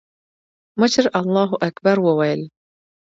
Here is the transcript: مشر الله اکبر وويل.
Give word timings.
مشر 0.79 1.05
الله 1.19 1.49
اکبر 1.67 1.97
وويل. 2.07 2.41